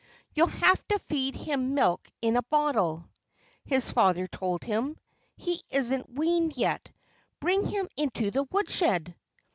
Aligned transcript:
"You'll 0.33 0.47
have 0.47 0.87
to 0.87 0.97
feed 0.97 1.35
him 1.35 1.75
milk 1.75 2.09
in 2.23 2.35
a 2.35 2.41
bottle," 2.41 3.05
his 3.65 3.91
father 3.91 4.25
told 4.25 4.63
him. 4.63 4.97
"He 5.37 5.61
isn't 5.69 6.11
weaned 6.15 6.57
yet. 6.57 6.89
Bring 7.39 7.67
him 7.67 7.87
into 7.95 8.31
the 8.31 8.45
woodshed!" 8.49 9.13